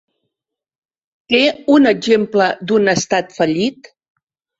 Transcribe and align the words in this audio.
Té 1.33 1.41
un 1.73 1.89
exemple 1.91 2.47
d'un 2.71 2.93
estat 2.95 3.37
fallit? 3.37 3.91